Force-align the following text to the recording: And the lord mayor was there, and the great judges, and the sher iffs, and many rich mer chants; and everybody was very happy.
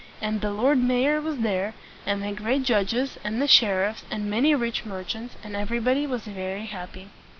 And 0.19 0.41
the 0.41 0.49
lord 0.49 0.79
mayor 0.79 1.21
was 1.21 1.37
there, 1.41 1.75
and 2.07 2.23
the 2.23 2.31
great 2.31 2.63
judges, 2.63 3.19
and 3.23 3.39
the 3.39 3.47
sher 3.47 3.85
iffs, 3.87 4.01
and 4.09 4.27
many 4.31 4.55
rich 4.55 4.83
mer 4.83 5.03
chants; 5.03 5.35
and 5.43 5.55
everybody 5.55 6.07
was 6.07 6.23
very 6.23 6.65
happy. 6.65 7.09